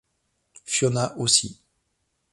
Fiona 0.65 1.13
aussi. 1.15 1.61